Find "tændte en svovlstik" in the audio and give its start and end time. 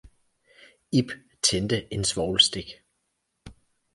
1.41-2.69